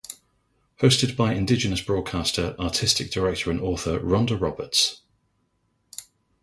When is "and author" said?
3.51-3.99